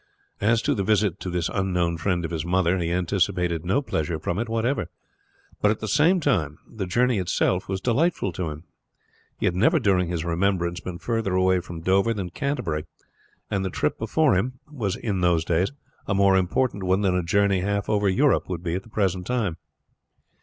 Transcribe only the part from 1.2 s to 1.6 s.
this